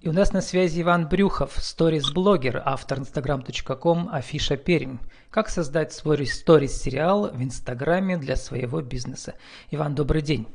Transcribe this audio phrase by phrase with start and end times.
[0.00, 4.96] И у нас на связи Иван Брюхов, сторис-блогер, автор instagram.com Афиша Пермь.
[5.28, 9.34] Как создать свой сторис-сериал в Инстаграме для своего бизнеса?
[9.70, 10.46] Иван, добрый день.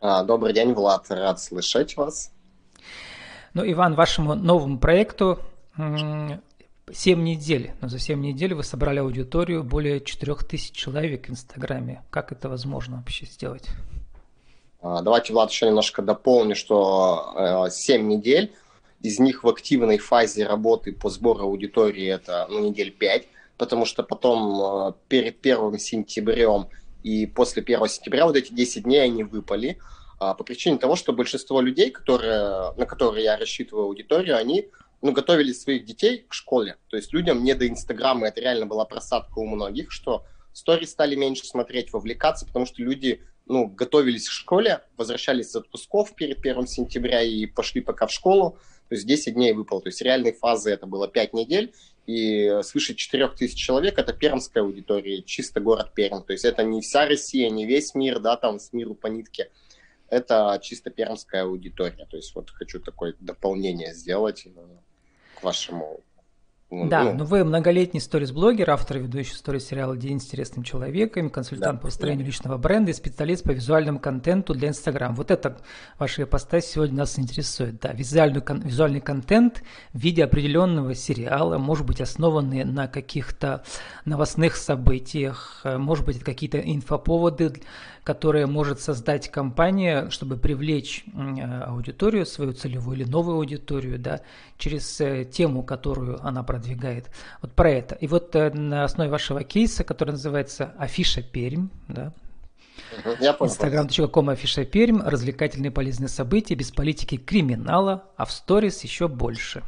[0.00, 2.32] А, добрый день, Влад, рад слышать вас.
[3.52, 5.38] Ну, Иван, вашему новому проекту
[5.76, 7.74] 7 недель.
[7.82, 12.04] Но за 7 недель вы собрали аудиторию более 4000 человек в Инстаграме.
[12.08, 13.68] Как это возможно вообще сделать?
[14.88, 18.52] А, давайте, Влад, еще немножко дополню, что 7 э, недель,
[19.02, 23.26] из них в активной фазе работы по сбору аудитории это ну, недель 5,
[23.58, 26.68] потому что потом э, перед 1 сентябрем
[27.02, 29.78] и после 1 сентября вот эти 10 дней они выпали
[30.20, 34.68] а, по причине того, что большинство людей, которые, на которые я рассчитываю аудиторию, они
[35.02, 36.76] ну, готовили своих детей к школе.
[36.88, 41.16] То есть людям не до Инстаграма, это реально была просадка у многих, что стори стали
[41.16, 46.66] меньше смотреть, вовлекаться, потому что люди ну, готовились к школе, возвращались с отпусков перед 1
[46.66, 48.58] сентября и пошли пока в школу.
[48.88, 49.80] То есть 10 дней выпало.
[49.80, 51.72] То есть реальной фазы это было 5 недель,
[52.06, 56.22] и свыше 4 тысяч человек это пермская аудитория, чисто город Перм.
[56.22, 59.50] То есть это не вся Россия, не весь мир, да, там с миру по нитке.
[60.08, 62.06] Это чисто пермская аудитория.
[62.06, 64.50] То есть вот хочу такое дополнение сделать э,
[65.40, 66.00] к вашему
[66.68, 71.80] да, ну, но вы многолетний сторис-блогер, автор и ведущий сторис-сериала «День интересным человеком», консультант да,
[71.80, 72.26] по построению да.
[72.26, 75.14] личного бренда и специалист по визуальному контенту для Инстаграм.
[75.14, 75.58] Вот это
[75.96, 77.78] ваша ипостась сегодня нас интересует.
[77.80, 83.62] Да, визуальный, визуальный контент в виде определенного сериала, может быть, основанный на каких-то
[84.04, 87.52] новостных событиях, может быть, какие-то инфоповоды,
[88.06, 94.20] которые может создать компания, чтобы привлечь э, аудиторию, свою целевую или новую аудиторию, да,
[94.58, 97.10] через э, тему, которую она продвигает.
[97.42, 97.96] Вот про это.
[97.96, 102.12] И вот э, на основе вашего кейса, который называется «Афиша Пермь», да,
[103.40, 109.64] Инстаграм.ком афиша Пермь, развлекательные полезные события, без политики криминала, а в сторис еще больше.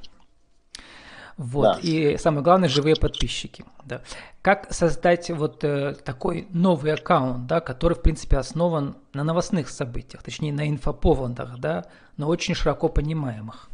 [1.38, 1.62] Вот.
[1.62, 1.78] Да.
[1.82, 3.64] И самое главное, живые подписчики.
[3.84, 4.02] Да.
[4.42, 10.22] Как создать вот э, такой новый аккаунт, да, который, в принципе, основан на новостных событиях,
[10.24, 13.70] точнее, на инфоповодах, да, но очень широко понимаемых?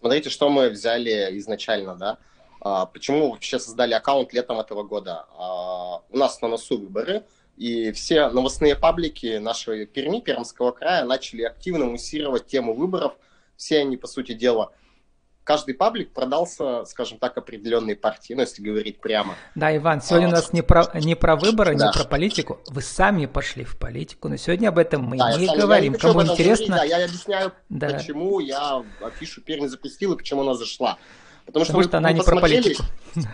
[0.00, 2.18] Смотрите, что мы взяли изначально, да.
[2.60, 5.24] А, почему вообще создали аккаунт летом этого года?
[5.38, 7.24] А, у нас на носу выборы,
[7.56, 13.14] и все новостные паблики нашей Перми, Пермского края, начали активно муссировать тему выборов.
[13.56, 14.72] Все они, по сути дела,
[15.44, 19.34] каждый паблик продался, скажем так, определенной партии, ну, если говорить прямо.
[19.54, 21.86] Да, Иван, сегодня а, у нас не про, не про выборы, да.
[21.86, 22.60] не про политику.
[22.68, 25.92] Вы сами пошли в политику, но сегодня об этом мы да, не сам, говорим.
[25.92, 26.66] Я не Кому интересно...
[26.76, 27.88] Говорить, да, я объясняю, да.
[27.88, 30.98] почему я афишу Пермь запустил и почему она зашла.
[31.46, 32.84] Потому что, Потому что она не про политику.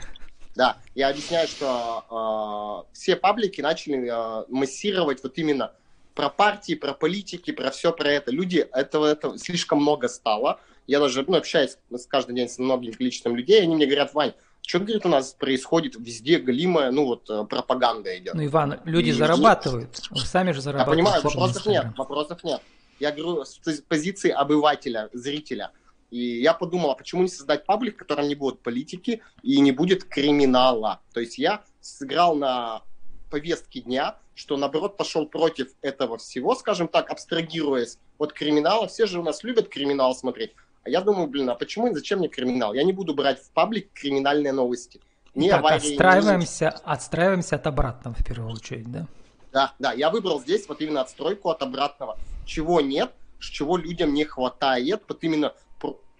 [0.54, 5.72] Да, я объясняю, что э, все паблики начали э, массировать вот именно
[6.14, 8.30] про партии, про политики, про все про это.
[8.30, 13.36] Люди этого, этого слишком много стало я даже ну, общаюсь каждый день с многими количеством
[13.36, 14.34] людей, они мне говорят, Вань,
[14.66, 18.34] что, говорит, у нас происходит везде галимая, ну вот, э, пропаганда идет.
[18.34, 21.02] Ну, Иван, люди и, зарабатывают, вы сами же зарабатываете.
[21.02, 22.60] Я понимаю, вопросов нет, вопросов нет.
[22.98, 23.58] Я говорю с
[23.88, 25.70] позиции обывателя, зрителя.
[26.10, 29.72] И я подумал, а почему не создать паблик, в котором не будет политики и не
[29.72, 31.00] будет криминала?
[31.12, 32.82] То есть я сыграл на
[33.30, 38.86] повестке дня, что наоборот пошел против этого всего, скажем так, абстрагируясь от криминала.
[38.86, 40.52] Все же у нас любят криминал смотреть.
[40.86, 42.72] А я думаю, блин, а почему и зачем мне криминал?
[42.72, 45.00] Я не буду брать в паблик криминальные новости.
[45.34, 46.92] Не так, аварии, отстраиваемся, не...
[46.92, 49.08] отстраиваемся от обратного в первую очередь, да?
[49.52, 52.16] Да, да, я выбрал здесь вот именно отстройку от обратного.
[52.44, 53.10] Чего нет,
[53.40, 55.54] чего людям не хватает, вот именно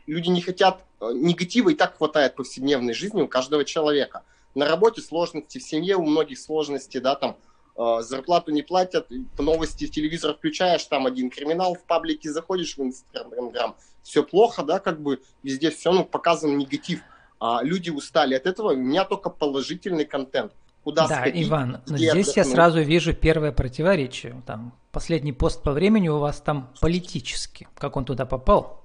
[0.09, 4.23] люди не хотят, э, негатива и так хватает в повседневной жизни у каждого человека.
[4.57, 7.37] На работе сложности, в семье у многих сложности, да, там,
[7.77, 12.83] э, зарплату не платят, новости в телевизор включаешь, там один криминал, в паблике заходишь в
[12.83, 17.01] Инстаграм, все плохо, да, как бы везде все, ну, показан негатив.
[17.41, 20.53] А люди устали от этого, у меня только положительный контент.
[20.85, 22.37] Куда да, сходить, Иван, но здесь отдохнуть.
[22.37, 24.41] я сразу вижу первое противоречие.
[24.47, 27.67] Там последний пост по времени у вас там политический.
[27.75, 28.85] Как он туда попал?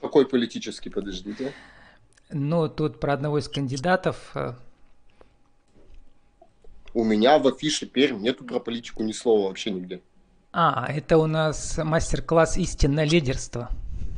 [0.00, 1.52] Какой политический, подождите?
[2.30, 4.32] Ну, тут про одного из кандидатов.
[4.34, 4.54] Э,
[6.92, 10.02] у меня в афише Пермь нету про политику ни слова вообще нигде.
[10.52, 13.70] А, это у нас мастер-класс «Истинное лидерство».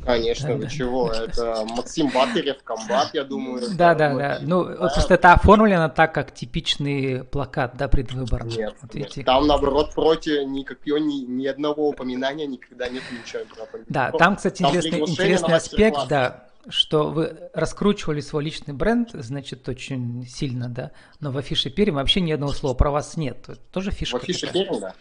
[0.05, 1.11] Конечно, да, чего?
[1.11, 3.61] Это Максим Батырев, комбат, я думаю.
[3.75, 4.39] Да, да, да.
[4.41, 8.69] Ну, просто это оформлено так, как типичный плакат, да, предвыборный.
[8.93, 13.43] Нет, там, наоборот, против никакого, ни, одного упоминания никогда нет ничего.
[13.87, 20.27] Да, там, кстати, интересный, интересный аспект, да, что вы раскручивали свой личный бренд, значит, очень
[20.27, 23.37] сильно, да, но в афише Пермь вообще ни одного слова про вас нет.
[23.47, 24.19] Это тоже фишка.
[24.19, 24.93] В афише Пермь, да.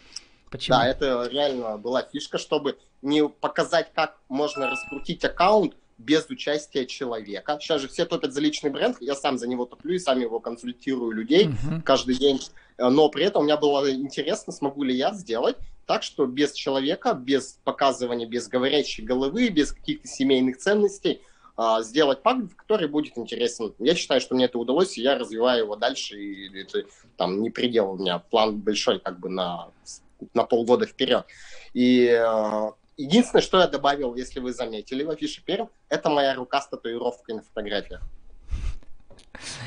[0.50, 0.76] Почему?
[0.76, 7.58] Да, это реально была фишка, чтобы не показать, как можно раскрутить аккаунт без участия человека.
[7.60, 10.40] Сейчас же все топят за личный бренд, я сам за него топлю и сам его
[10.40, 11.82] консультирую людей uh-huh.
[11.82, 12.40] каждый день.
[12.78, 15.56] Но при этом у меня было интересно, смогу ли я сделать
[15.90, 21.20] так, что без человека, без показывания, без говорящей головы, без каких-то семейных ценностей
[21.56, 23.74] а, сделать пак, который будет интересен.
[23.80, 26.84] Я считаю, что мне это удалось, и я развиваю его дальше, и это
[27.16, 29.72] там не предел у меня, план большой как бы на,
[30.34, 31.26] на полгода вперед.
[31.72, 36.60] И э, единственное, что я добавил, если вы заметили в афише Перм, это моя рука
[36.60, 38.02] с татуировкой на фотографиях.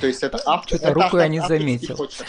[0.02, 0.78] То есть это автор.
[0.78, 1.98] Что-то руку я не заметил.
[1.98, 2.28] Почерк.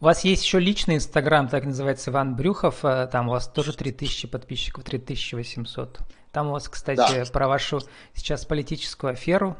[0.00, 3.72] У вас есть еще личный инстаграм, так называется, Иван Брюхов, э, там у вас тоже
[3.72, 6.00] 3000 подписчиков, 3800.
[6.30, 7.24] Там у вас, кстати, да.
[7.32, 7.80] про вашу
[8.12, 9.56] сейчас политическую аферу,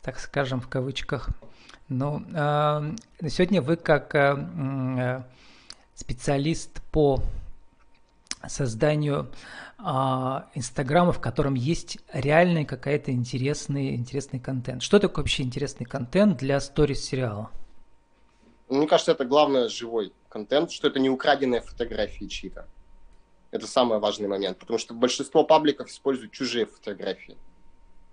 [0.00, 1.28] так скажем, в кавычках.
[1.88, 2.94] Ну, э,
[3.28, 4.36] сегодня вы как э,
[4.98, 5.22] э,
[5.94, 7.22] специалист по
[8.46, 9.30] созданию
[9.78, 9.82] э,
[10.54, 14.82] Инстаграма, в котором есть реальный какая-то интересный, интересный контент.
[14.82, 17.50] Что такое вообще интересный контент для сторис-сериала?
[18.68, 22.66] Мне кажется, это главное живой контент, что это не украденные фотографии чьи-то.
[23.50, 27.36] Это самый важный момент, потому что большинство пабликов используют чужие фотографии.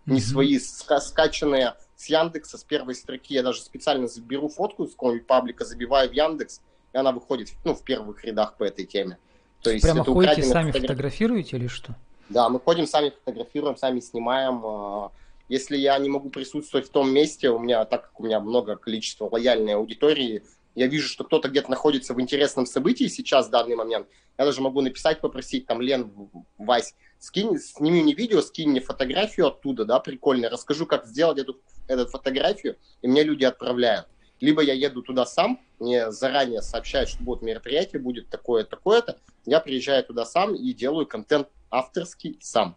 [0.06, 0.22] Не mm-hmm.
[0.22, 3.34] свои ска- скачанные с Яндекса, с первой строки.
[3.34, 6.62] Я даже специально заберу фотку с какого-нибудь паблика, забиваю в Яндекс,
[6.93, 9.17] и она выходит ну, в первых рядах по этой теме.
[9.61, 10.89] То есть Прямо ходите сами фотограф...
[10.89, 11.95] фотографируете или что?
[12.29, 14.61] Да, мы ходим, сами фотографируем, сами снимаем.
[14.65, 15.11] А,
[15.49, 18.75] если я не могу присутствовать в том месте, у меня, так как у меня много
[18.75, 20.43] количества лояльной аудитории,
[20.75, 24.07] я вижу, что кто-то где-то находится в интересном событии сейчас, в данный момент,
[24.38, 26.11] я даже могу написать, попросить, там, Лен,
[26.57, 31.59] Вась, скинь, сними мне видео, скинь мне фотографию оттуда, да, прикольно, расскажу, как сделать эту,
[31.88, 34.07] эту фотографию, и мне люди отправляют.
[34.41, 39.59] Либо я еду туда сам, мне заранее сообщают, что будет мероприятие, будет такое, такое-то, я
[39.59, 42.75] приезжаю туда сам и делаю контент авторский сам.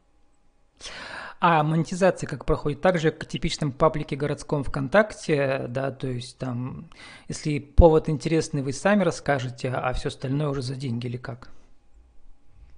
[1.40, 2.80] А монетизация как проходит?
[2.80, 6.90] Так же, как в типичном паблике городском ВКонтакте, да, то есть там,
[7.28, 11.50] если повод интересный, вы сами расскажете, а все остальное уже за деньги или как?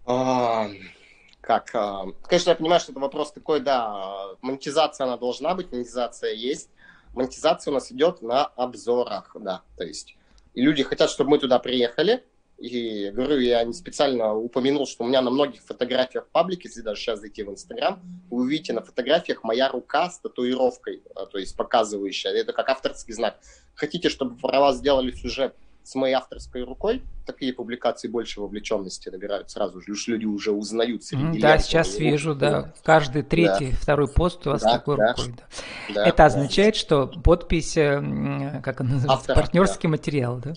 [0.05, 0.69] А,
[1.41, 1.71] как?
[1.75, 6.71] А, конечно, я понимаю, что это вопрос такой, да, монетизация она должна быть, монетизация есть.
[7.17, 10.17] Монетизация у нас идет на обзорах, да, то есть
[10.55, 12.25] и люди хотят, чтобы мы туда приехали,
[12.59, 16.81] и говорю, я не специально упомянул, что у меня на многих фотографиях в паблике, если
[16.81, 21.37] даже сейчас зайти в Инстаграм, вы увидите на фотографиях моя рука с татуировкой, а, то
[21.37, 22.31] есть показывающая.
[22.31, 23.39] Это как авторский знак.
[23.75, 25.55] Хотите, чтобы про вас сделали сюжет
[25.87, 29.95] с моей авторской рукой, такие публикации больше вовлеченности набирают сразу же.
[30.09, 32.75] Люди уже узнают среди Да, сейчас вижу, да.
[32.83, 33.77] Каждый третий, да.
[33.77, 35.11] второй пост у вас да, такой да.
[35.11, 35.35] рукой.
[35.37, 35.95] Да.
[35.95, 36.81] Да, Это означает, да.
[36.81, 39.89] что подпись, э, как он называется, Автора, партнерский да.
[39.91, 40.55] материал, да?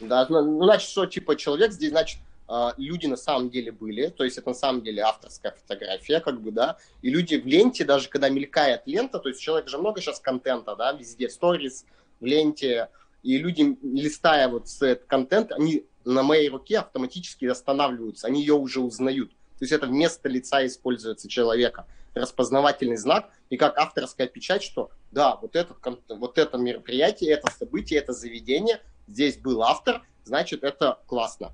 [0.00, 4.06] Да, ну, ну, значит, что типа человек здесь, значит, а, люди на самом деле были,
[4.06, 7.84] то есть это на самом деле авторская фотография, как бы, да, и люди в ленте,
[7.84, 11.84] даже когда мелькает лента, то есть у человека же много сейчас контента, да, везде, сторис,
[12.20, 12.88] в ленте,
[13.24, 18.80] и люди, листая вот этот контент, они на моей руке автоматически останавливаются, они ее уже
[18.80, 19.30] узнают.
[19.58, 21.86] То есть это вместо лица используется человека.
[22.14, 25.78] Распознавательный знак и как авторская печать, что да, вот, этот,
[26.08, 31.52] вот это мероприятие, это событие, это заведение– здесь был автор, значит, это классно.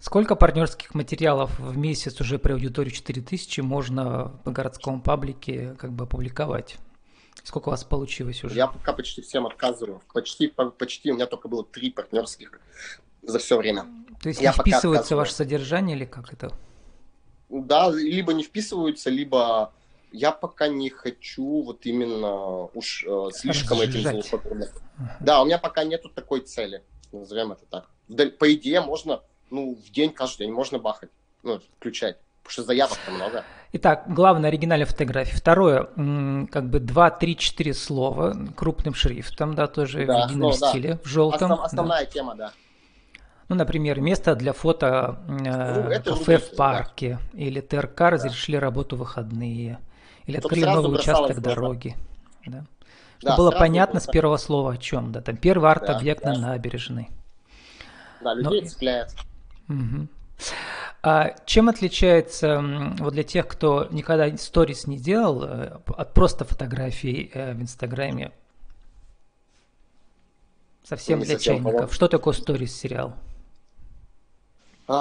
[0.00, 6.04] Сколько партнерских материалов в месяц уже при аудитории 4000 можно в городском паблике как бы
[6.04, 6.76] опубликовать?
[7.44, 8.54] Сколько у вас получилось уже?
[8.54, 10.02] Я пока почти всем отказываю.
[10.12, 12.60] Почти, почти у меня только было три партнерских
[13.22, 13.86] за все время.
[14.22, 16.52] То есть Я не вписывается ваше содержание или как это?
[17.48, 19.72] Да, либо не вписываются, либо
[20.12, 24.26] я пока не хочу вот именно уж э, слишком Разжижать.
[24.26, 24.38] этим.
[24.38, 24.68] Uh-huh.
[25.20, 27.88] Да, у меня пока нету такой цели, назовем это так.
[28.38, 31.10] По идее, можно, ну, в день, каждый день можно бахать,
[31.42, 32.18] ну, включать.
[32.42, 33.44] Потому что заявок-то много.
[33.74, 35.34] Итак, главное оригинальная фотография.
[35.34, 35.84] Второе,
[36.50, 40.94] как бы 2, 3, 4 слова крупным шрифтом, да, тоже да, в едином ну, стиле,
[40.94, 40.98] да.
[41.02, 41.52] в желтом.
[41.52, 42.10] Основ, основная да.
[42.10, 42.52] тема, да.
[43.48, 47.38] Ну, например, место для фото э, ну, кафе в парке да.
[47.38, 48.10] или ТРК да.
[48.10, 49.78] разрешили работу в выходные.
[50.26, 51.96] Или открыли новый участок дороги.
[52.46, 52.64] Да?
[53.18, 55.12] Чтобы да, было понятно было, с первого слова о чем.
[55.12, 57.08] Да, там первый арт-объект да, на набережной.
[58.20, 58.68] Да, людей Но...
[58.68, 59.14] цепляет.
[59.68, 60.08] Угу.
[61.04, 62.62] А чем отличается,
[62.98, 68.30] вот для тех, кто никогда сторис не делал, э, от просто фотографий э, в Инстаграме,
[70.84, 71.94] совсем для чайников, понятно.
[71.94, 73.14] что такое сторис сериал?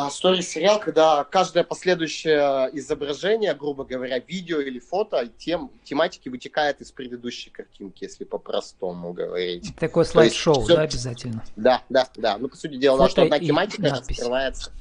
[0.10, 7.50] Сторис-сериал, когда каждое последующее изображение, грубо говоря, видео или фото, тем, тематики вытекает из предыдущей
[7.50, 9.75] картинки, если по-простому говорить.
[9.77, 11.43] Такое слайд-шоу, да, обязательно?
[11.55, 12.38] Да, да, да.
[12.38, 14.72] Ну, по сути дела, фото что одна тематика раскрывается.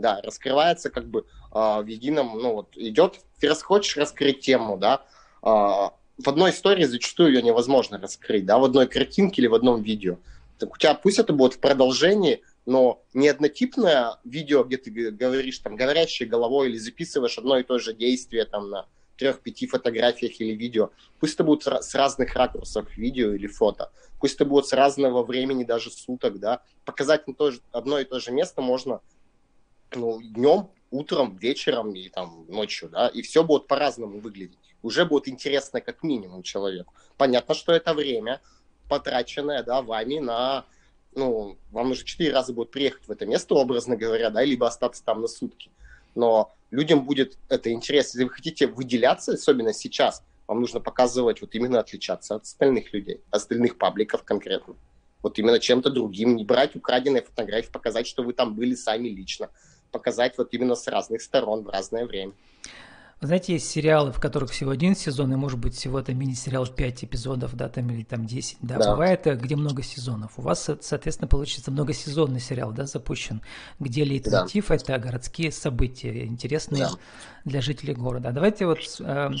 [0.00, 4.76] Да, раскрывается как бы э, в едином, ну вот идет, ты раз хочешь раскрыть тему,
[4.78, 5.02] да,
[5.42, 9.82] э, в одной истории зачастую ее невозможно раскрыть, да, в одной картинке или в одном
[9.82, 10.18] видео.
[10.58, 15.58] Так у тебя пусть это будет в продолжении, но не однотипное видео, где ты говоришь
[15.58, 20.54] там говорящей головой или записываешь одно и то же действие там на трех-пяти фотографиях или
[20.54, 20.90] видео.
[21.18, 23.90] Пусть это будет с разных ракурсов видео или фото.
[24.18, 26.62] Пусть это будет с разного времени, даже суток, да.
[26.84, 29.00] Показать на то же, одно и то же место можно
[29.94, 34.58] ну, днем, утром, вечером и там ночью, да, и все будет по-разному выглядеть.
[34.82, 36.94] Уже будет интересно как минимум человеку.
[37.16, 38.40] Понятно, что это время,
[38.88, 40.64] потраченное, да, вами на,
[41.14, 45.04] ну, вам уже четыре раза будет приехать в это место, образно говоря, да, либо остаться
[45.04, 45.70] там на сутки.
[46.14, 48.18] Но людям будет это интересно.
[48.18, 53.20] Если вы хотите выделяться, особенно сейчас, вам нужно показывать, вот именно отличаться от остальных людей,
[53.30, 54.74] остальных пабликов конкретно.
[55.22, 59.50] Вот именно чем-то другим, не брать украденные фотографии, показать, что вы там были сами лично,
[59.90, 62.32] показать вот именно с разных сторон в разное время.
[63.20, 66.66] Вы знаете, есть сериалы, в которых всего один сезон, и может быть всего это мини-сериал
[66.66, 68.78] 5 эпизодов, да, там или там 10, да.
[68.78, 68.92] да.
[68.92, 70.38] Бывает, э, где много сезонов.
[70.38, 73.42] У вас, соответственно, получится многосезонный сериал, да, запущен,
[73.78, 74.74] где лейтмотив да.
[74.74, 76.90] это городские события, интересные да.
[77.44, 78.32] для жителей города.
[78.32, 79.32] Давайте вот э, а,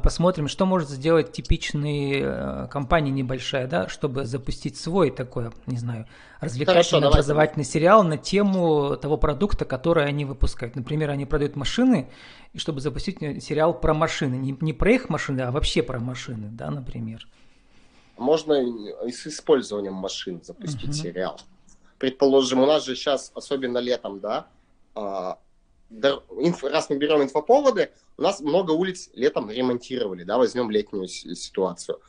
[0.00, 6.06] посмотрим, что может сделать типичный э, компания небольшая, да, чтобы запустить свой такой, не знаю,
[6.40, 10.76] развлекательный образовательный сериал на тему того продукта, который они выпускают.
[10.76, 12.08] Например, они продают машины,
[12.52, 16.48] и чтобы запустить сериал про машины, не, не про их машины, а вообще про машины,
[16.50, 17.26] да, например.
[18.16, 18.54] Можно
[19.06, 21.02] и с использованием машин запустить uh-huh.
[21.02, 21.40] сериал.
[21.98, 24.46] Предположим, у нас же сейчас, особенно летом, да,
[24.94, 25.38] а,
[26.00, 32.00] раз мы берем инфоповоды, у нас много улиц летом ремонтировали, да, возьмем летнюю ситуацию.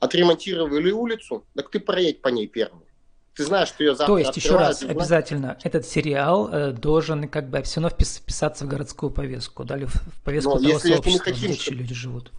[0.00, 2.84] Отремонтировали улицу, так ты проедь по ней первым.
[3.34, 7.50] Ты знаешь, что ее завтра То есть, еще раз, обязательно, этот сериал э, должен как
[7.50, 11.30] бы все равно вписаться в городскую повестку, да, или в повестку Но того если, сообщества,
[11.30, 11.76] если мы хотим, чтобы...
[11.78, 12.32] люди живут.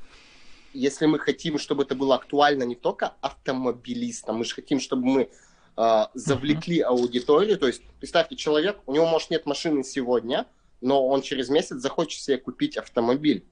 [0.74, 5.30] Если мы хотим, чтобы это было актуально не только автомобилистам, мы же хотим, чтобы мы
[5.76, 6.86] э, завлекли uh-huh.
[6.86, 10.46] аудиторию, то есть, представьте, человек, у него, может, нет машины сегодня,
[10.82, 13.46] но он через месяц захочет себе купить автомобиль.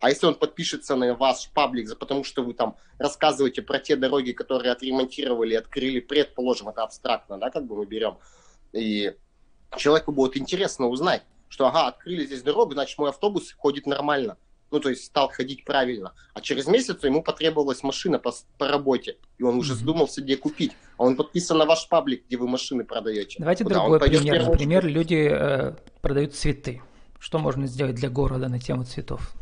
[0.00, 4.32] А если он подпишется на ваш паблик, потому что вы там рассказываете про те дороги,
[4.32, 8.18] которые отремонтировали, открыли, предположим, это абстрактно, да, как бы мы берем,
[8.72, 9.14] и
[9.76, 14.36] человеку будет интересно узнать, что, ага, открыли здесь дорогу, значит, мой автобус ходит нормально.
[14.70, 16.12] Ну, то есть стал ходить правильно.
[16.34, 20.72] А через месяц ему потребовалась машина по, по работе, и он уже задумался, где купить.
[20.98, 23.36] А он подписан на ваш паблик, где вы машины продаете.
[23.38, 23.76] Давайте Куда?
[23.76, 24.46] другой пример.
[24.46, 26.82] Например, люди э, продают цветы.
[27.18, 29.32] Что можно сделать для города на тему цветов?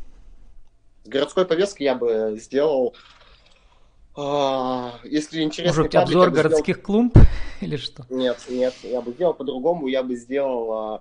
[1.05, 2.95] С городской повесткой я бы сделал,
[4.17, 5.83] э, если интересно...
[5.83, 6.87] Может, обзор городских сделал...
[6.87, 7.19] клумб
[7.61, 8.07] или что?
[8.11, 9.89] Нет, нет, я бы сделал по-другому.
[9.89, 10.97] Я бы сделал...
[10.97, 10.99] Э,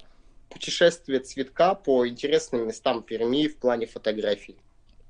[0.49, 4.57] путешествие цветка по интересным местам Перми в плане фотографий.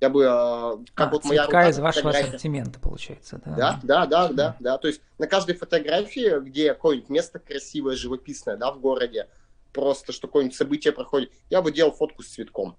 [0.01, 2.27] Я бы, а, как а, вот моя рука, из вашего фотография...
[2.27, 3.55] ассортимента, получается, да?
[3.55, 4.77] Да, да, да, да, да.
[4.77, 9.27] То есть на каждой фотографии, где какое-нибудь место красивое, живописное, да, в городе,
[9.71, 12.77] просто что какое-нибудь событие проходит, я бы делал фотку с цветком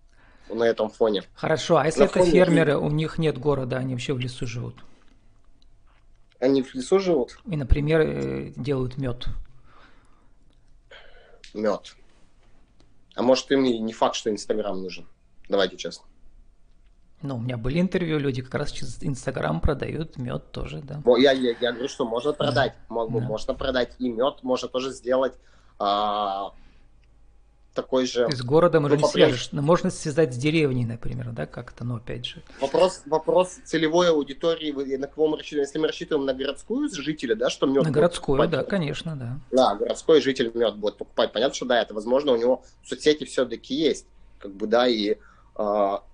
[0.48, 1.24] на этом фоне.
[1.34, 2.30] Хорошо, а если на это фоне...
[2.30, 4.76] фермеры, у них нет города, они вообще в лесу живут?
[6.38, 7.38] Они в лесу живут?
[7.46, 9.26] И, например, э, делают мед.
[11.54, 11.96] Мед.
[13.16, 15.08] А может, им и не факт, что Инстаграм нужен.
[15.48, 16.04] Давайте честно.
[17.22, 21.02] Ну, у меня были интервью, люди как раз через Инстаграм продают мед тоже, да.
[21.16, 22.74] Я, я, я говорю, что можно продать.
[22.90, 23.06] Да.
[23.06, 25.32] Можно продать и мед, можно тоже сделать
[25.78, 26.52] а,
[27.76, 28.26] такой же...
[28.28, 29.50] Из города уже не свяжешь.
[29.52, 32.42] Но можно связать с деревней, например, да, как-то, но опять же.
[32.60, 35.66] Вопрос, вопрос целевой аудитории, на кого мы рассчитываем?
[35.66, 39.38] Если мы рассчитываем на городскую жителя, да, что мед На городскую, покупать, да, конечно, да.
[39.52, 41.32] Да, городской житель мед будет покупать.
[41.32, 44.06] Понятно, что да, это возможно, у него соцсети все-таки есть,
[44.38, 45.16] как бы, да, и э,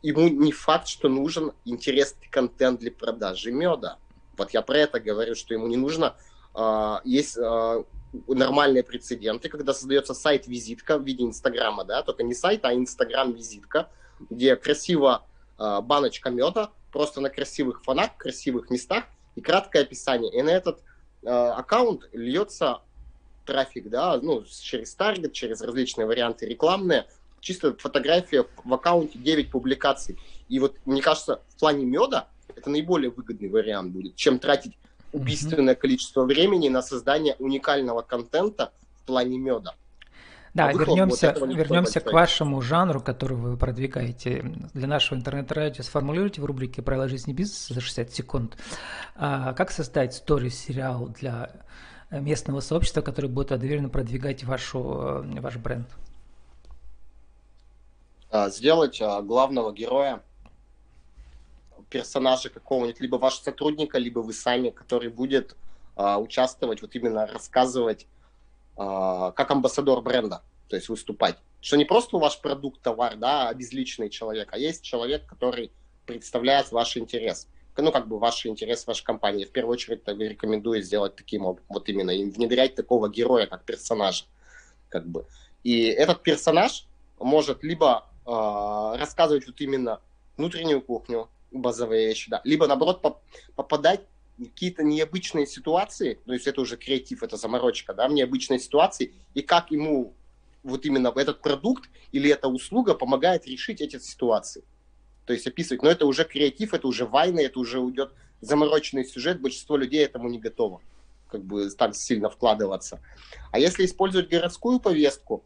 [0.02, 3.96] ему не факт, что нужен интересный контент для продажи меда.
[4.36, 6.16] Вот я про это говорю, что ему не нужно.
[6.54, 7.84] Э, есть э,
[8.26, 13.88] нормальные прецеденты, когда создается сайт-визитка в виде Инстаграма, да, только не сайт, а Инстаграм-визитка,
[14.30, 15.24] где красиво
[15.58, 19.04] э, баночка меда, просто на красивых фонах, красивых местах
[19.34, 20.32] и краткое описание.
[20.32, 20.80] И на этот
[21.22, 22.82] э, аккаунт льется
[23.46, 27.06] трафик, да, ну, через таргет, через различные варианты рекламные,
[27.40, 30.18] чисто фотография в аккаунте 9 публикаций.
[30.48, 34.76] И вот, мне кажется, в плане меда это наиболее выгодный вариант будет, чем тратить
[35.12, 39.74] убийственное количество времени на создание уникального контента в плане меда.
[40.54, 44.42] Да, а вернемся, вот вернемся к вашему жанру, который вы продвигаете.
[44.74, 48.56] Для нашего интернет-радио сформулируйте в рубрике «Правила жизни бизнеса» за 60 секунд.
[49.16, 51.50] А как создать сторис-сериал для
[52.10, 55.88] местного сообщества, который будет доверенно продвигать вашу, ваш бренд?
[58.30, 60.22] А, сделать а, главного героя,
[61.92, 65.56] персонажа какого-нибудь, либо вашего сотрудника, либо вы сами, который будет
[65.94, 68.06] а, участвовать, вот именно рассказывать
[68.74, 71.36] как амбассадор бренда, то есть выступать.
[71.60, 75.70] Что не просто ваш продукт, товар, да, а безличный человек, а есть человек, который
[76.06, 77.48] представляет ваш интерес
[77.80, 79.44] ну, как бы ваши интересы вашей компании.
[79.44, 84.24] В первую очередь я рекомендую сделать таким вот именно, внедрять такого героя, как персонажа.
[84.88, 85.24] Как бы.
[85.64, 86.86] И этот персонаж
[87.18, 90.00] может либо э, рассказывать вот именно
[90.36, 93.18] внутреннюю кухню, базовые вещи, да, либо наоборот поп
[93.54, 94.00] попадать
[94.38, 99.70] какие-то необычные ситуации, то есть это уже креатив, это заморочка, да, необычные ситуации, и как
[99.70, 100.14] ему
[100.62, 104.64] вот именно этот продукт или эта услуга помогает решить эти ситуации
[105.26, 105.82] то есть описывать.
[105.82, 110.28] Но это уже креатив, это уже вайны, это уже уйдет замороченный сюжет, большинство людей этому
[110.28, 110.80] не готово
[111.28, 113.00] как бы так сильно вкладываться.
[113.52, 115.42] А если использовать городскую повестку,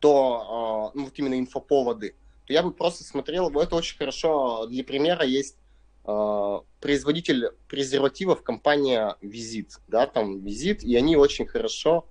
[0.00, 2.14] то э, ну, вот именно инфоповоды,
[2.46, 5.24] то я бы просто смотрел, это очень хорошо, для примера.
[5.24, 5.56] Есть
[6.06, 12.06] э, производитель презервативов, компания Визит, да, там Визит, и они очень хорошо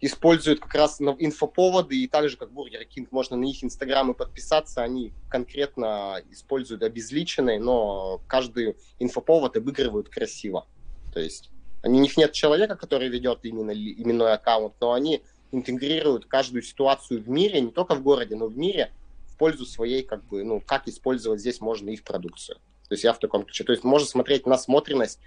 [0.00, 5.12] используют как раз инфоповоды, и также как Бургер Кинг, можно на их инстаграмы подписаться, они
[5.28, 10.66] конкретно используют обезличенные, но каждый инфоповод обыгрывают красиво.
[11.14, 11.50] То есть
[11.84, 17.28] у них нет человека, который ведет именно именной аккаунт, но они интегрируют каждую ситуацию в
[17.28, 18.92] мире, не только в городе, но в мире,
[19.32, 22.58] в пользу своей, как бы, ну, как использовать здесь можно их продукцию.
[22.88, 23.64] То есть я в таком ключе.
[23.64, 25.18] То есть можно смотреть насмотренность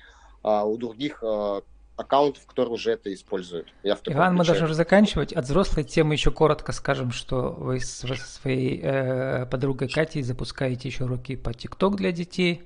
[0.44, 1.64] а, у других а,
[1.98, 3.74] аккаунтов, которые уже это используют.
[3.84, 4.38] Я в Иван, ключе.
[4.38, 5.34] мы должны уже заканчивать.
[5.34, 11.06] От взрослой темы еще коротко скажем, что вы со своей э, подругой Катей запускаете еще
[11.06, 12.64] уроки по ТикТок для детей.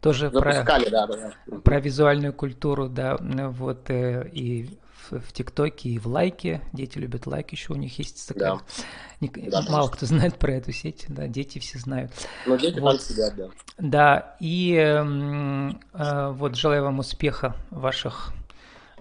[0.00, 1.58] Тоже Запускали, про, да, да.
[1.60, 4.68] про визуальную культуру, да, вот, э, и
[5.10, 6.60] в ТикТоке, и в лайке.
[6.72, 8.56] Дети любят лайк, еще у них есть такая...
[8.56, 8.60] Да.
[9.20, 12.12] Не, да, мало кто знает про эту сеть, да, дети все знают.
[12.46, 12.98] Но дети вот.
[12.98, 13.48] там сидят, да.
[13.78, 18.32] Да, и э, э, вот желаю вам успеха в ваших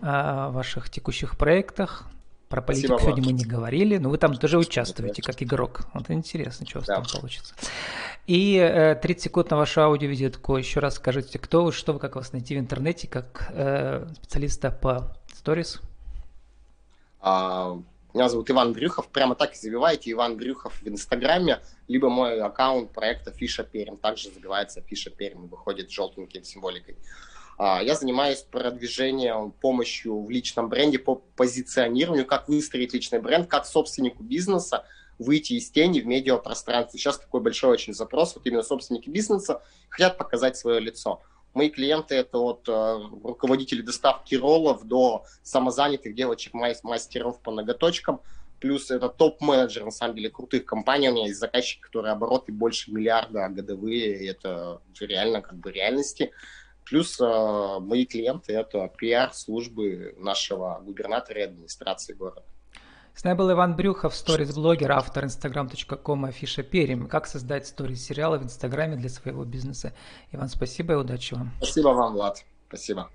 [0.01, 2.05] о ваших текущих проектах.
[2.49, 3.33] Про политику Спасибо сегодня вам.
[3.33, 5.81] мы не говорили, но вы там тоже участвуете как игрок.
[5.93, 6.95] Вот интересно, что у вас да.
[6.95, 7.55] там получится.
[8.27, 10.57] И э, 30 секунд на вашу аудиовизитку.
[10.57, 14.69] Еще раз скажите, кто вы, что вы, как вас найти в интернете, как э, специалиста
[14.69, 15.81] по сторис?
[17.21, 17.79] А,
[18.13, 19.07] меня зовут Иван Брюхов.
[19.09, 23.97] Прямо так и забивайте Иван Брюхов в Инстаграме, либо мой аккаунт проекта Фиша Перм.
[23.97, 26.97] Также забивается Фиша Перм, выходит желтенькой символикой.
[27.57, 33.67] А, я занимаюсь продвижением, помощью в личном бренде по позиционированию, как выстроить личный бренд, как
[33.67, 34.83] собственнику бизнеса
[35.19, 36.99] выйти из тени в медиапространстве.
[36.99, 41.21] Сейчас такой большой очень запрос, вот именно собственники бизнеса хотят показать свое лицо.
[41.53, 48.21] Мои клиенты это от э, руководителей доставки роллов до самозанятых девочек-мастеров по ноготочкам.
[48.61, 51.09] Плюс это топ-менеджер, на самом деле, крутых компаний.
[51.09, 54.27] У меня есть заказчики, которые обороты больше миллиарда годовые.
[54.27, 56.31] Это реально как бы реальности.
[56.85, 62.43] Плюс э, мои клиенты– это пиар-службы нашего губернатора и администрации города.
[63.13, 67.07] С нами был Иван Брюхов, сторис-блогер, автор instagram.com афиша Перим.
[67.07, 69.93] Как создать сторис-сериалы в Инстаграме для своего бизнеса.
[70.31, 71.51] Иван, спасибо и удачи вам.
[71.57, 72.43] Спасибо вам, Влад.
[72.67, 73.09] Спасибо.